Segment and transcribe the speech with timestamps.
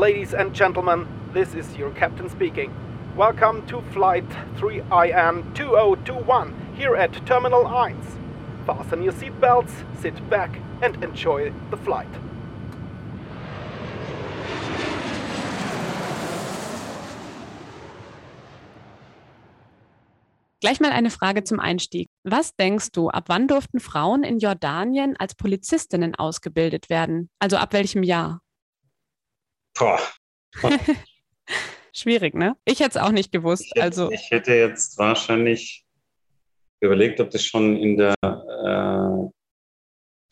[0.00, 2.72] Ladies and gentlemen, this is your captain speaking.
[3.14, 4.24] Welcome to Flight
[4.56, 7.94] 3IN 2021 here at Terminal 1.
[8.64, 12.08] Fasten your seatbelts, sit back, and enjoy the flight.
[20.62, 22.08] Gleich mal eine Frage zum Einstieg.
[22.24, 27.28] Was denkst du, ab wann durften Frauen in Jordanien als Polizistinnen ausgebildet werden?
[27.38, 28.40] Also ab welchem Jahr?
[29.80, 29.98] Boah.
[31.92, 32.56] Schwierig, ne?
[32.64, 33.64] Ich hätte es auch nicht gewusst.
[33.64, 35.84] Ich hätte, also ich hätte jetzt wahrscheinlich
[36.80, 39.28] überlegt, ob das schon in der, äh,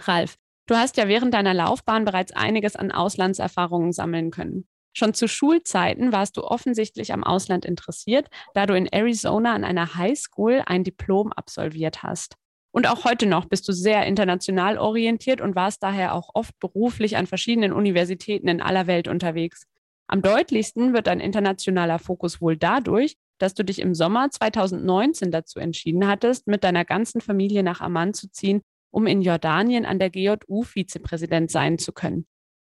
[0.00, 4.68] Ralf, du hast ja während deiner Laufbahn bereits einiges an Auslandserfahrungen sammeln können.
[4.96, 9.96] Schon zu Schulzeiten warst du offensichtlich am Ausland interessiert, da du in Arizona an einer
[9.96, 12.36] Highschool ein Diplom absolviert hast.
[12.70, 17.16] Und auch heute noch bist du sehr international orientiert und warst daher auch oft beruflich
[17.16, 19.66] an verschiedenen Universitäten in aller Welt unterwegs.
[20.06, 25.58] Am deutlichsten wird dein internationaler Fokus wohl dadurch, dass du dich im Sommer 2019 dazu
[25.58, 30.10] entschieden hattest, mit deiner ganzen Familie nach Amman zu ziehen, um in Jordanien an der
[30.10, 32.26] GJU Vizepräsident sein zu können.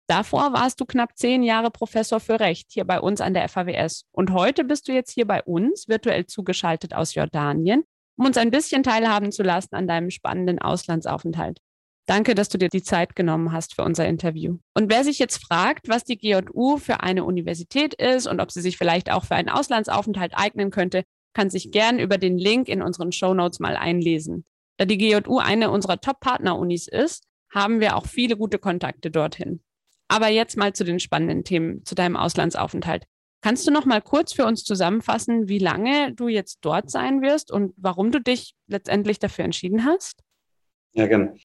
[0.08, 4.04] Davor warst du knapp zehn Jahre Professor für Recht hier bei uns an der FAWS.
[4.12, 7.84] Und heute bist du jetzt hier bei uns, virtuell zugeschaltet aus Jordanien,
[8.16, 11.60] um uns ein bisschen teilhaben zu lassen an deinem spannenden Auslandsaufenthalt.
[12.06, 14.58] Danke, dass du dir die Zeit genommen hast für unser Interview.
[14.74, 18.60] Und wer sich jetzt fragt, was die GJU für eine Universität ist und ob sie
[18.60, 22.82] sich vielleicht auch für einen Auslandsaufenthalt eignen könnte, kann sich gern über den Link in
[22.82, 24.44] unseren Show Notes mal einlesen.
[24.78, 29.62] Da die GJU eine unserer Top-Partner-Unis ist, haben wir auch viele gute Kontakte dorthin.
[30.08, 33.04] Aber jetzt mal zu den spannenden Themen, zu deinem Auslandsaufenthalt.
[33.42, 37.50] Kannst du noch mal kurz für uns zusammenfassen, wie lange du jetzt dort sein wirst
[37.50, 40.22] und warum du dich letztendlich dafür entschieden hast?
[40.92, 41.38] Ja, gern.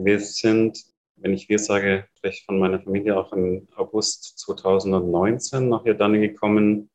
[0.00, 0.84] Wir sind,
[1.16, 6.88] wenn ich wir sage, ich von meiner Familie auch im August 2019 nach Jordanien gekommen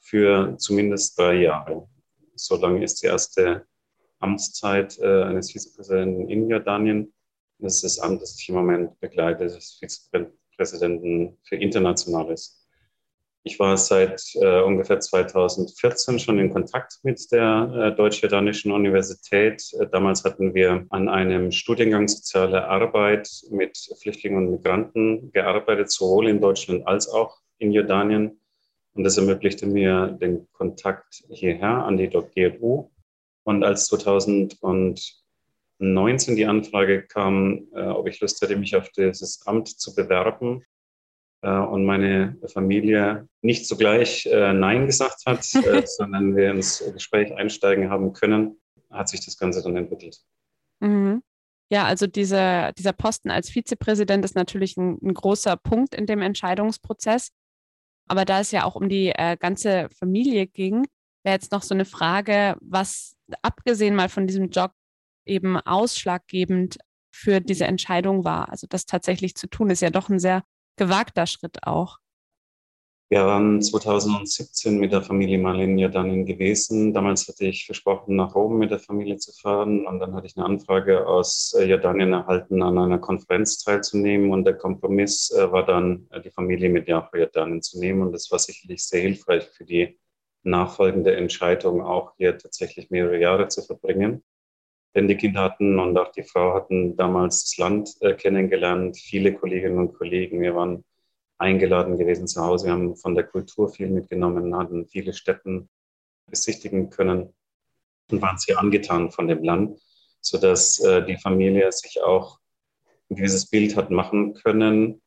[0.00, 1.88] für zumindest drei Jahre.
[2.34, 3.66] So lange ist die erste
[4.18, 7.12] Amtszeit äh, eines Vizepräsidenten in Jordanien.
[7.58, 12.59] Das ist das Amt, das ich im Moment begleite, des Vizepräsidenten für Internationales.
[13.42, 19.62] Ich war seit äh, ungefähr 2014 schon in Kontakt mit der äh, Deutsch-Jordanischen Universität.
[19.80, 26.28] Äh, damals hatten wir an einem Studiengang Soziale Arbeit mit Flüchtlingen und Migranten gearbeitet, sowohl
[26.28, 28.38] in Deutschland als auch in Jordanien.
[28.92, 32.90] Und das ermöglichte mir den Kontakt hierher an die GFU.
[33.44, 39.68] Und als 2019 die Anfrage kam, äh, ob ich Lust hätte, mich auf dieses Amt
[39.68, 40.62] zu bewerben,
[41.48, 47.90] und meine Familie nicht sogleich äh, Nein gesagt hat, äh, sondern wir ins Gespräch einsteigen
[47.90, 50.18] haben können, hat sich das Ganze dann entwickelt.
[50.80, 51.22] Mhm.
[51.72, 56.20] Ja, also dieser, dieser Posten als Vizepräsident ist natürlich ein, ein, großer Punkt in dem
[56.20, 57.30] Entscheidungsprozess.
[58.08, 60.84] Aber da es ja auch um die äh, ganze Familie ging,
[61.22, 64.72] wäre jetzt noch so eine Frage, was abgesehen mal von diesem Job
[65.24, 66.78] eben ausschlaggebend
[67.12, 68.48] für diese Entscheidung war.
[68.50, 70.42] Also das tatsächlich zu tun, ist ja doch ein sehr
[70.76, 71.98] gewagter Schritt auch.
[73.12, 76.94] Wir waren 2017 mit der Familie mal in Jordanien gewesen.
[76.94, 79.84] Damals hatte ich versprochen, nach Rom mit der Familie zu fahren.
[79.84, 84.30] Und dann hatte ich eine Anfrage aus äh, Jordanien erhalten, an einer Konferenz teilzunehmen.
[84.30, 88.02] Und der Kompromiss äh, war dann, die Familie mit nach Jordanien zu nehmen.
[88.02, 89.98] Und das war sicherlich sehr hilfreich für die
[90.44, 94.22] nachfolgende Entscheidung, auch hier tatsächlich mehrere Jahre zu verbringen.
[94.94, 99.34] Denn die Kinder hatten und auch die Frau hatten damals das Land äh, kennengelernt, viele
[99.34, 100.40] Kolleginnen und Kollegen.
[100.40, 100.84] Wir waren
[101.38, 102.66] eingeladen gewesen zu Hause.
[102.66, 105.68] Wir haben von der Kultur viel mitgenommen, hatten viele Städten
[106.26, 107.32] besichtigen können
[108.10, 109.80] und waren sehr angetan von dem Land,
[110.20, 112.38] sodass äh, die Familie sich auch
[113.10, 115.00] ein gewisses Bild hat machen können,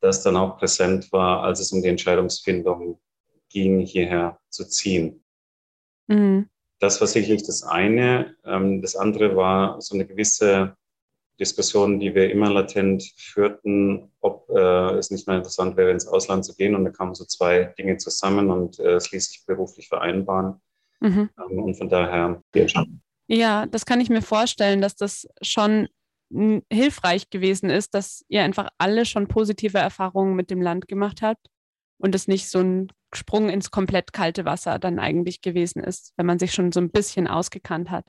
[0.00, 3.00] das dann auch präsent war, als es um die Entscheidungsfindung
[3.48, 5.24] ging, hierher zu ziehen.
[6.06, 6.48] Mhm.
[6.80, 8.34] Das war sicherlich das eine.
[8.44, 10.76] Ähm, das andere war so eine gewisse
[11.38, 16.44] Diskussion, die wir immer latent führten, ob äh, es nicht mal interessant wäre, ins Ausland
[16.44, 16.74] zu gehen.
[16.74, 20.60] Und da kamen so zwei Dinge zusammen und äh, es ließ sich beruflich vereinbaren.
[21.00, 21.30] Mhm.
[21.38, 23.00] Ähm, und von daher die Entscheidung.
[23.28, 25.88] Ja, das kann ich mir vorstellen, dass das schon
[26.72, 31.48] hilfreich gewesen ist, dass ihr einfach alle schon positive Erfahrungen mit dem Land gemacht habt
[32.00, 36.26] und es nicht so ein Sprung ins komplett kalte Wasser dann eigentlich gewesen ist, wenn
[36.26, 38.06] man sich schon so ein bisschen ausgekannt hat.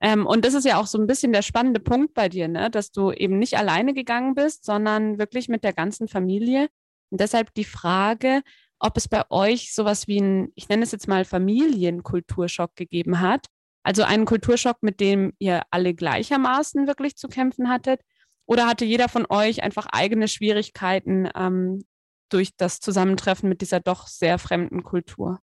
[0.00, 2.70] Ähm, und das ist ja auch so ein bisschen der spannende Punkt bei dir, ne?
[2.70, 6.68] dass du eben nicht alleine gegangen bist, sondern wirklich mit der ganzen Familie.
[7.10, 8.42] Und deshalb die Frage,
[8.78, 13.46] ob es bei euch sowas wie ein, ich nenne es jetzt mal Familienkulturschock gegeben hat.
[13.82, 18.00] Also einen Kulturschock, mit dem ihr alle gleichermaßen wirklich zu kämpfen hattet.
[18.46, 21.84] Oder hatte jeder von euch einfach eigene Schwierigkeiten ähm,
[22.32, 25.40] durch das Zusammentreffen mit dieser doch sehr fremden Kultur?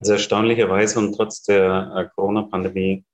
[0.00, 3.04] Also erstaunlicherweise und trotz der äh, Corona-Pandemie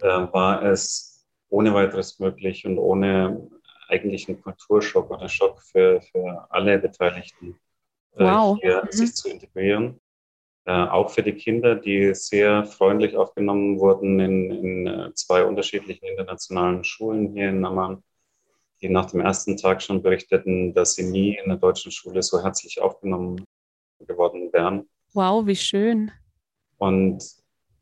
[0.00, 3.48] äh, war es ohne weiteres möglich und ohne
[3.88, 7.58] eigentlichen Kulturschock oder Schock für, für alle Beteiligten
[8.16, 8.58] äh, wow.
[8.60, 8.92] hier mhm.
[8.92, 10.00] sich zu integrieren.
[10.66, 16.06] Äh, auch für die Kinder, die sehr freundlich aufgenommen wurden in, in äh, zwei unterschiedlichen
[16.06, 18.02] internationalen Schulen hier in Amman,
[18.80, 22.42] die nach dem ersten Tag schon berichteten, dass sie nie in der deutschen Schule so
[22.42, 23.44] herzlich aufgenommen
[24.00, 24.88] geworden wären.
[25.12, 26.10] Wow, wie schön.
[26.76, 27.24] Und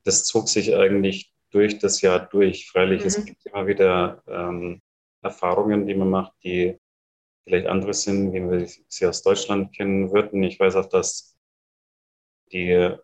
[0.05, 2.69] das zog sich eigentlich durch das Jahr durch.
[2.71, 3.07] Freilich, mhm.
[3.07, 4.81] es gibt immer wieder ähm,
[5.23, 6.79] Erfahrungen, die man macht, die
[7.45, 10.43] vielleicht andere sind, wie wir sie aus Deutschland kennen würden.
[10.43, 11.37] Ich weiß auch, dass
[12.53, 12.97] die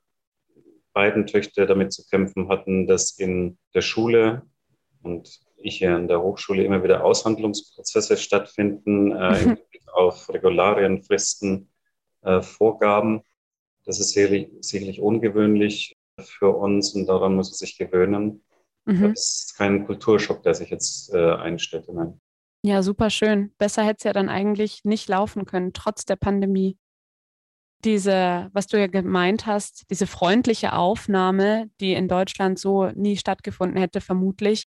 [0.93, 4.43] beiden Töchter damit zu kämpfen hatten, dass in der Schule
[5.03, 5.41] und
[5.71, 9.57] hier in der Hochschule immer wieder Aushandlungsprozesse stattfinden, äh,
[9.93, 11.69] auf Regularien, Fristen,
[12.23, 13.23] äh, Vorgaben.
[13.85, 18.45] Das ist sicherlich, sicherlich ungewöhnlich für uns und daran muss er sich gewöhnen.
[18.85, 19.11] Mhm.
[19.11, 21.89] Das ist kein Kulturschock, der sich jetzt äh, einstellt.
[21.93, 22.21] Nein.
[22.65, 23.53] Ja, super schön.
[23.59, 26.79] Besser hätte es ja dann eigentlich nicht laufen können, trotz der Pandemie.
[27.85, 33.77] Diese, was du ja gemeint hast, diese freundliche Aufnahme, die in Deutschland so nie stattgefunden
[33.77, 34.67] hätte, vermutlich,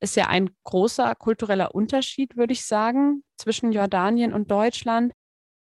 [0.00, 5.12] ist ja ein großer kultureller Unterschied, würde ich sagen, zwischen Jordanien und Deutschland.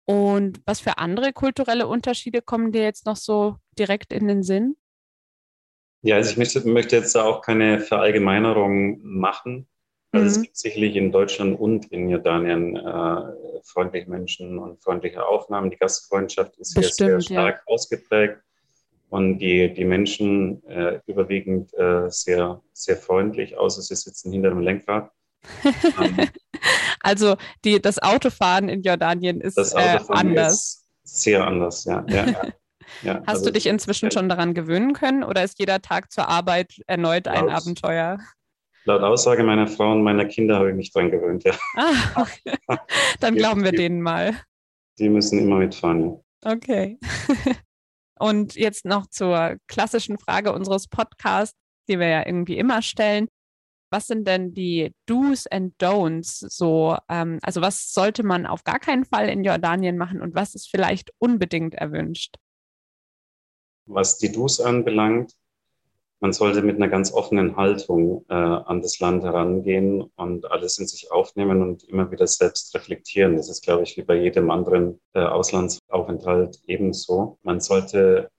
[0.06, 4.76] Und was für andere kulturelle Unterschiede kommen dir jetzt noch so direkt in den Sinn?
[6.02, 9.68] Ja, also ich möchte, möchte jetzt da auch keine Verallgemeinerung machen.
[10.12, 10.30] Also mhm.
[10.30, 15.70] es gibt sicherlich in Deutschland und in Jordanien äh, freundliche Menschen und freundliche Aufnahmen.
[15.70, 17.74] Die Gastfreundschaft ist Bestimmt, hier sehr stark ja.
[17.74, 18.42] ausgeprägt
[19.12, 24.62] und die, die Menschen äh, überwiegend äh, sehr, sehr freundlich, außer sie sitzen hinter dem
[24.62, 25.12] Lenkrad.
[27.02, 27.36] also
[27.66, 30.86] die, das Autofahren in Jordanien ist äh, anders.
[31.04, 32.06] Ist sehr anders, ja.
[32.08, 32.42] ja, ja.
[33.04, 36.28] Ja, Hast also du dich inzwischen schon daran gewöhnen können oder ist jeder Tag zur
[36.28, 38.20] Arbeit erneut ein laut, Abenteuer?
[38.84, 41.54] Laut Aussage meiner Frau und meiner Kinder habe ich mich daran gewöhnt, ja.
[41.78, 42.58] Ah, okay.
[43.22, 44.36] Dann glauben wir denen mal.
[45.00, 46.52] Die müssen immer mitfahren, ja.
[46.52, 47.00] Okay.
[48.22, 51.58] Und jetzt noch zur klassischen Frage unseres Podcasts,
[51.90, 53.28] die wir ja irgendwie immer stellen.
[53.92, 56.98] Was sind denn die Do's and Don'ts so?
[57.10, 60.70] Ähm, also was sollte man auf gar keinen Fall in Jordanien machen und was ist
[60.70, 62.36] vielleicht unbedingt erwünscht?
[63.94, 65.34] was die Do's anbelangt,
[66.22, 70.88] man sollte mit einer ganz offenen Haltung äh, an das Land herangehen und alles in
[70.88, 73.38] sich aufnehmen und immer wieder selbst reflektieren.
[73.38, 77.40] Das ist, glaube ich, wie bei jedem anderen äh, Auslandsaufenthalt ebenso.
[77.42, 78.30] Man sollte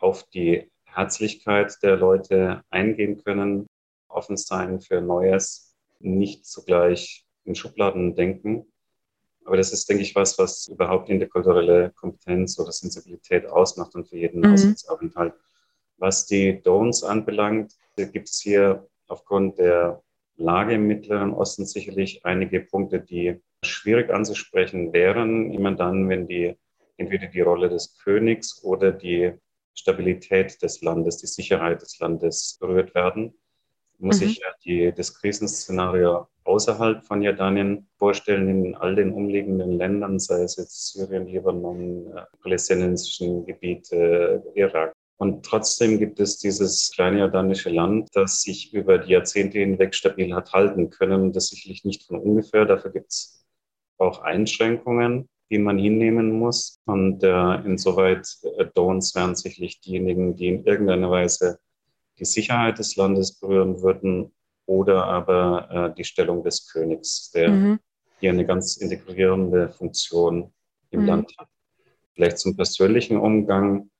[0.00, 3.66] auf die Herzlichkeit der Leute eingehen können,
[4.08, 8.66] offen sein für Neues, nicht zugleich in Schubladen denken
[9.48, 14.18] aber das ist, denke ich, was, was überhaupt interkulturelle Kompetenz oder Sensibilität ausmacht und für
[14.18, 14.52] jeden mhm.
[14.52, 15.32] Auslandsaufenthalt.
[15.98, 20.02] Was die Don'ts anbelangt, gibt es hier aufgrund der
[20.36, 26.54] Lage im Mittleren Osten sicherlich einige Punkte, die schwierig anzusprechen wären, immer dann, wenn die
[26.96, 29.32] entweder die Rolle des Königs oder die
[29.74, 33.34] Stabilität des Landes, die Sicherheit des Landes berührt werden.
[33.98, 34.28] Muss mhm.
[34.28, 40.56] ich die, das Krisenszenario außerhalb von Jordanien vorstellen, in all den umliegenden Ländern, sei es
[40.56, 48.10] jetzt Syrien, Libanon, äh, palästinensischen Gebiete, Irak, Und trotzdem gibt es dieses kleine jordanische Land,
[48.12, 51.32] das sich über die Jahrzehnte hinweg stabil hat halten können.
[51.32, 52.64] Das sicherlich nicht von ungefähr.
[52.64, 53.44] Dafür gibt es
[53.98, 56.78] auch Einschränkungen, die man hinnehmen muss.
[56.86, 61.58] Und äh, insoweit äh, Dons wären sicherlich diejenigen, die in irgendeiner Weise
[62.18, 64.32] die Sicherheit des Landes berühren würden
[64.66, 67.78] oder aber äh, die Stellung des Königs, der mhm.
[68.20, 70.52] hier eine ganz integrierende Funktion
[70.90, 71.06] im mhm.
[71.06, 71.48] Land hat.
[72.14, 73.90] Vielleicht zum persönlichen Umgang.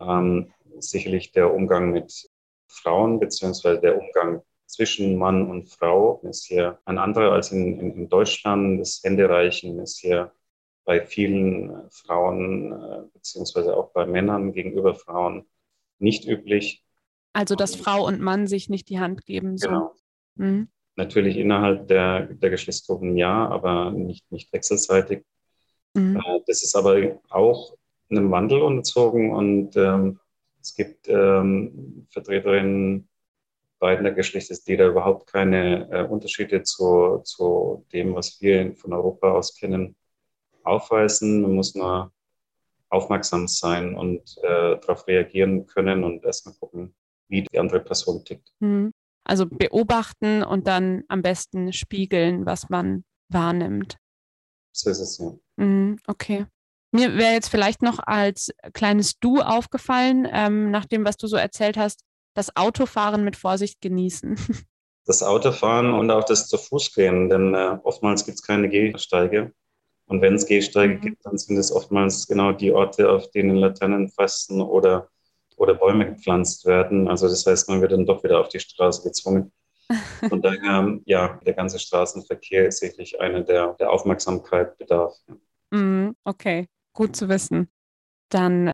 [0.00, 2.30] Ähm, sicherlich der Umgang mit
[2.68, 7.94] Frauen, beziehungsweise der Umgang zwischen Mann und Frau ist hier ein anderer als in, in,
[7.96, 8.80] in Deutschland.
[8.80, 10.32] Das Händereichen ist hier
[10.84, 15.46] bei vielen Frauen, äh, beziehungsweise auch bei Männern gegenüber Frauen
[15.98, 16.84] nicht üblich.
[17.32, 19.58] Also, dass Frau und Mann sich nicht die Hand geben.
[19.58, 19.68] So.
[19.68, 19.94] Genau.
[20.36, 20.68] Mhm.
[20.96, 25.24] Natürlich innerhalb der, der Geschlechtsgruppen ja, aber nicht, nicht wechselseitig.
[25.94, 26.16] Mhm.
[26.16, 27.74] Äh, das ist aber auch
[28.08, 30.19] einem Wandel unterzogen und ähm,
[30.60, 33.08] es gibt ähm, Vertreterinnen
[33.78, 39.32] beiden Geschlechter, die da überhaupt keine äh, Unterschiede zu, zu dem, was wir von Europa
[39.32, 39.96] aus kennen,
[40.62, 41.42] aufweisen.
[41.42, 42.12] Man muss nur
[42.90, 46.94] aufmerksam sein und äh, darauf reagieren können und erstmal gucken,
[47.28, 48.52] wie die andere Person tickt.
[48.60, 48.92] Mhm.
[49.24, 53.96] Also beobachten und dann am besten spiegeln, was man wahrnimmt.
[54.72, 55.32] So ist es ja.
[55.56, 56.46] Mhm, okay.
[56.92, 61.36] Mir wäre jetzt vielleicht noch als kleines Du aufgefallen, ähm, nach dem, was du so
[61.36, 62.02] erzählt hast,
[62.34, 64.36] das Autofahren mit Vorsicht genießen.
[65.06, 69.52] Das Autofahren und auch das zu Fuß gehen, denn äh, oftmals gibt es keine Gehsteige.
[70.06, 71.00] Und wenn es Gehsteige mhm.
[71.00, 75.08] gibt, dann sind es oftmals genau die Orte, auf denen Laternen fasten oder,
[75.56, 77.08] oder Bäume gepflanzt werden.
[77.08, 79.52] Also das heißt, man wird dann doch wieder auf die Straße gezwungen.
[80.28, 85.16] Von daher, ja, der ganze Straßenverkehr ist sicherlich eine der, der Aufmerksamkeit bedarf.
[85.70, 86.68] Mhm, okay,
[87.00, 87.70] gut zu wissen.
[88.30, 88.72] Dann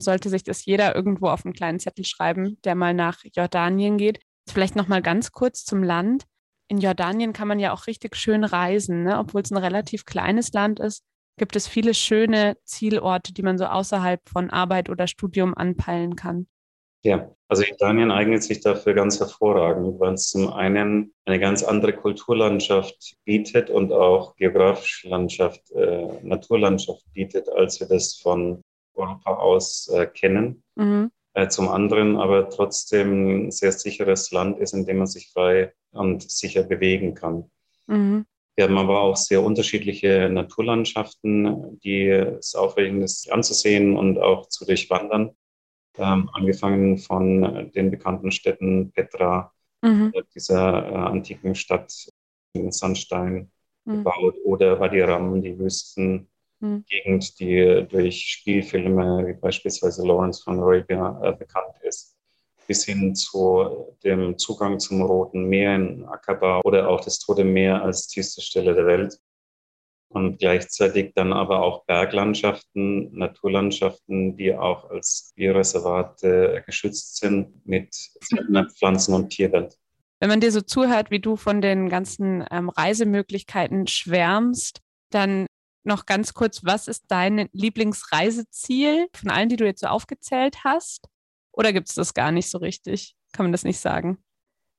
[0.00, 4.20] sollte sich das jeder irgendwo auf einen kleinen Zettel schreiben, der mal nach Jordanien geht.
[4.48, 6.24] Vielleicht noch mal ganz kurz zum Land.
[6.68, 9.18] In Jordanien kann man ja auch richtig schön reisen, ne?
[9.18, 11.02] obwohl es ein relativ kleines Land ist.
[11.36, 16.46] Gibt es viele schöne Zielorte, die man so außerhalb von Arbeit oder Studium anpeilen kann?
[17.04, 21.92] Ja, also Jordanien eignet sich dafür ganz hervorragend, weil es zum einen eine ganz andere
[21.92, 28.62] Kulturlandschaft bietet und auch geografische Landschaft, äh, Naturlandschaft bietet, als wir das von
[28.94, 30.62] Europa aus äh, kennen.
[30.76, 31.10] Mhm.
[31.34, 35.74] Äh, zum anderen aber trotzdem ein sehr sicheres Land ist, in dem man sich frei
[35.92, 37.50] und sicher bewegen kann.
[37.86, 38.24] Mhm.
[38.56, 44.64] Wir haben aber auch sehr unterschiedliche Naturlandschaften, die es aufregend ist anzusehen und auch zu
[44.64, 45.36] durchwandern.
[45.96, 50.12] Ähm, angefangen von den bekannten Städten Petra, mhm.
[50.12, 52.08] Äh, dieser äh, antiken Stadt
[52.52, 53.52] in Sandstein
[53.84, 53.98] mhm.
[53.98, 56.84] gebaut, oder Wadi Ram, die Wüsten, mhm.
[56.88, 62.16] Gegend, die durch Spielfilme wie beispielsweise Lawrence von Arabia äh, bekannt ist,
[62.66, 67.82] bis hin zu dem Zugang zum Roten Meer in Aqaba oder auch das Tote Meer
[67.82, 69.18] als tiefste Stelle der Welt.
[70.14, 77.92] Und gleichzeitig dann aber auch Berglandschaften, Naturlandschaften, die auch als Bioreservate geschützt sind mit
[78.78, 79.76] Pflanzen- und Tierwelt.
[80.20, 85.46] Wenn man dir so zuhört, wie du von den ganzen ähm, Reisemöglichkeiten schwärmst, dann
[85.82, 91.08] noch ganz kurz, was ist dein Lieblingsreiseziel von allen, die du jetzt so aufgezählt hast?
[91.50, 93.16] Oder gibt es das gar nicht so richtig?
[93.32, 94.18] Kann man das nicht sagen?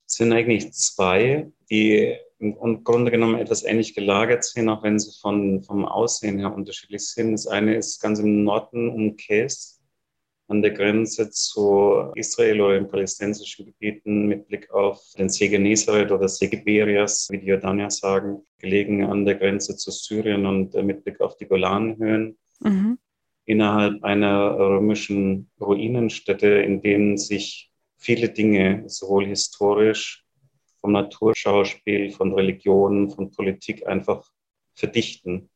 [0.08, 5.18] Es sind eigentlich zwei, die im Grunde genommen etwas ähnlich gelagert sind, auch wenn sie
[5.20, 7.32] von, vom Aussehen her unterschiedlich sind.
[7.32, 9.76] Das eine ist ganz im Norden um Käse
[10.48, 16.12] an der Grenze zu Israel oder in palästinensischen Gebieten mit Blick auf den See Genezareth
[16.12, 20.84] oder See Geberias, wie die Jordanier sagen, gelegen an der Grenze zu Syrien und äh,
[20.84, 22.38] mit Blick auf die Golanhöhen.
[22.60, 23.00] Mhm.
[23.46, 30.25] Innerhalb einer römischen Ruinenstätte, in denen sich viele Dinge sowohl historisch
[30.86, 34.30] vom Naturschauspiel, von Religion, von Politik einfach
[34.76, 35.50] verdichten.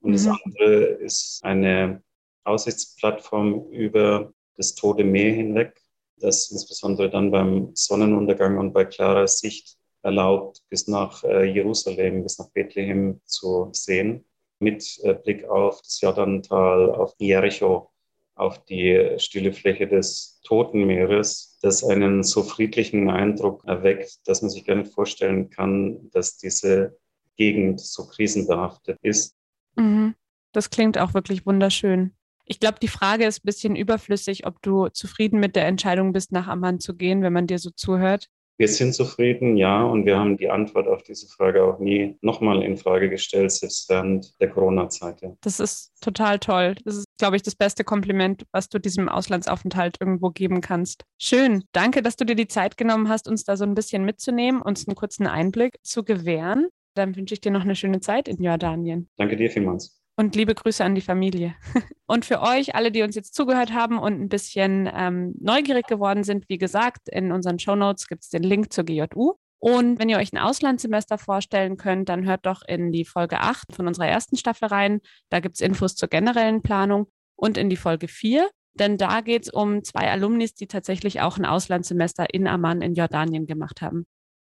[0.00, 0.12] Und mhm.
[0.12, 2.02] das andere ist eine
[2.44, 5.80] Aussichtsplattform über das Tote Meer hinweg,
[6.16, 12.38] das insbesondere dann beim Sonnenuntergang und bei klarer Sicht erlaubt, bis nach äh, Jerusalem, bis
[12.38, 14.26] nach Bethlehem zu sehen,
[14.58, 17.90] mit äh, Blick auf das Jordantal, auf Jericho,
[18.38, 24.50] auf die stille Fläche des Toten Meeres, das einen so friedlichen Eindruck erweckt, dass man
[24.50, 26.96] sich gar nicht vorstellen kann, dass diese
[27.36, 29.36] Gegend so krisenbehaftet ist.
[29.76, 30.14] Mhm.
[30.52, 32.14] Das klingt auch wirklich wunderschön.
[32.44, 36.32] Ich glaube, die Frage ist ein bisschen überflüssig, ob du zufrieden mit der Entscheidung bist,
[36.32, 38.28] nach Amman zu gehen, wenn man dir so zuhört.
[38.58, 42.62] Wir sind zufrieden, ja, und wir haben die Antwort auf diese Frage auch nie nochmal
[42.64, 45.20] in Frage gestellt, selbst während der Corona-Zeit.
[45.22, 45.32] Ja.
[45.42, 46.74] Das ist total toll.
[46.84, 51.04] Das ist, glaube ich, das beste Kompliment, was du diesem Auslandsaufenthalt irgendwo geben kannst.
[51.18, 51.62] Schön.
[51.70, 54.88] Danke, dass du dir die Zeit genommen hast, uns da so ein bisschen mitzunehmen, uns
[54.88, 56.66] einen kurzen Einblick zu gewähren.
[56.94, 59.08] Dann wünsche ich dir noch eine schöne Zeit in Jordanien.
[59.16, 61.54] Danke dir vielmals und liebe Grüße an die Familie.
[62.06, 66.24] Und für euch, alle, die uns jetzt zugehört haben und ein bisschen ähm, neugierig geworden
[66.24, 69.34] sind, wie gesagt, in unseren Show Notes gibt es den Link zur GJU.
[69.58, 73.74] Und wenn ihr euch ein Auslandssemester vorstellen könnt, dann hört doch in die Folge 8
[73.74, 75.00] von unserer ersten Staffel rein.
[75.28, 78.48] Da gibt es Infos zur generellen Planung und in die Folge 4.
[78.72, 82.94] Denn da geht es um zwei Alumnis, die tatsächlich auch ein Auslandssemester in Amman in
[82.94, 84.06] Jordanien gemacht haben.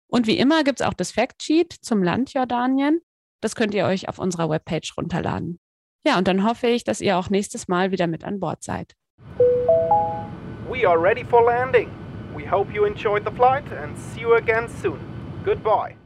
[0.07, 3.01] Und wie immer gibt es auch das Factsheet zum Land Jordanien.
[3.41, 5.59] Das könnt ihr euch auf unserer Webpage runterladen.
[6.05, 8.95] Ja, und dann hoffe ich, dass ihr auch nächstes Mal wieder mit an Bord seid.
[10.69, 11.89] We are ready for landing.
[12.35, 14.99] We hope you enjoyed the flight and see you again soon.
[15.43, 15.98] Goodbye.